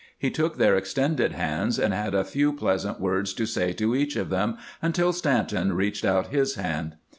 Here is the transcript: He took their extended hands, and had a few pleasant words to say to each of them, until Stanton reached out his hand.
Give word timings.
He 0.17 0.31
took 0.31 0.57
their 0.57 0.75
extended 0.77 1.33
hands, 1.33 1.77
and 1.77 1.93
had 1.93 2.15
a 2.15 2.23
few 2.23 2.53
pleasant 2.53 2.99
words 2.99 3.35
to 3.35 3.45
say 3.45 3.71
to 3.73 3.93
each 3.95 4.15
of 4.15 4.31
them, 4.31 4.57
until 4.81 5.13
Stanton 5.13 5.73
reached 5.73 6.05
out 6.05 6.29
his 6.33 6.55
hand. 6.55 6.95